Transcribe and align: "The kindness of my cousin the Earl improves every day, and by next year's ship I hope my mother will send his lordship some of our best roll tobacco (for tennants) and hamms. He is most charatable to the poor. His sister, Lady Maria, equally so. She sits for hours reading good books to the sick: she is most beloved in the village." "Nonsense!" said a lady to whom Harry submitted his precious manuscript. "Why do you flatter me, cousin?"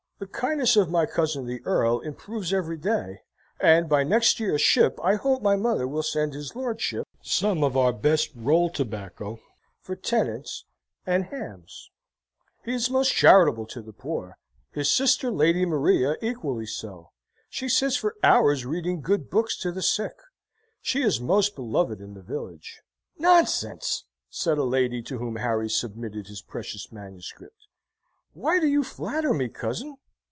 "The 0.19 0.27
kindness 0.27 0.75
of 0.75 0.87
my 0.91 1.07
cousin 1.07 1.47
the 1.47 1.63
Earl 1.65 1.99
improves 2.01 2.53
every 2.53 2.77
day, 2.77 3.21
and 3.59 3.89
by 3.89 4.03
next 4.03 4.39
year's 4.39 4.61
ship 4.61 4.99
I 5.03 5.15
hope 5.15 5.41
my 5.41 5.55
mother 5.55 5.87
will 5.87 6.03
send 6.03 6.35
his 6.35 6.55
lordship 6.55 7.07
some 7.23 7.63
of 7.63 7.75
our 7.75 7.91
best 7.91 8.29
roll 8.35 8.69
tobacco 8.69 9.39
(for 9.79 9.95
tennants) 9.95 10.65
and 11.07 11.25
hamms. 11.31 11.89
He 12.63 12.71
is 12.75 12.87
most 12.87 13.11
charatable 13.11 13.65
to 13.69 13.81
the 13.81 13.93
poor. 13.93 14.37
His 14.69 14.91
sister, 14.91 15.31
Lady 15.31 15.65
Maria, 15.65 16.15
equally 16.21 16.67
so. 16.67 17.09
She 17.49 17.67
sits 17.67 17.95
for 17.95 18.15
hours 18.21 18.63
reading 18.63 19.01
good 19.01 19.27
books 19.27 19.57
to 19.61 19.71
the 19.71 19.81
sick: 19.81 20.17
she 20.83 21.01
is 21.01 21.19
most 21.19 21.55
beloved 21.55 21.99
in 21.99 22.13
the 22.13 22.21
village." 22.21 22.83
"Nonsense!" 23.17 24.03
said 24.29 24.59
a 24.59 24.63
lady 24.65 25.01
to 25.01 25.17
whom 25.17 25.37
Harry 25.37 25.67
submitted 25.67 26.27
his 26.27 26.43
precious 26.43 26.91
manuscript. 26.91 27.65
"Why 28.33 28.59
do 28.59 28.67
you 28.67 28.83
flatter 28.83 29.33
me, 29.33 29.49
cousin?" 29.49 29.97